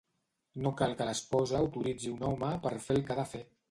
No 0.63 0.71
cal 0.79 0.95
que 1.03 1.07
l'esposa 1.11 1.61
autoritzi 1.61 2.13
un 2.17 2.29
home 2.33 2.53
per 2.69 2.77
fer 2.91 3.01
el 3.03 3.09
que 3.09 3.19
ha 3.19 3.25
de 3.27 3.33
fer. 3.37 3.49